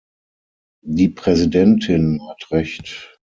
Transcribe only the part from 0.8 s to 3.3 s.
Die Präsidentin hat recht.